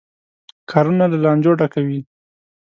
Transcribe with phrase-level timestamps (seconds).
[0.71, 1.99] کارونه له لانجو ډکوي.